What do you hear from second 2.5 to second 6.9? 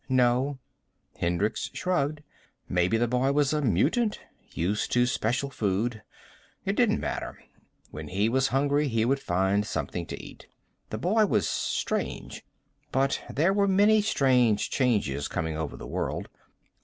Maybe the boy was a mutant, used to special food. It